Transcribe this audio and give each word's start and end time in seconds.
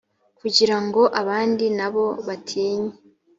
kugira 0.39 0.77
ngo 0.85 1.01
abandi 1.21 1.65
na 1.77 1.87
bo 1.93 2.05
batinye 2.27 2.93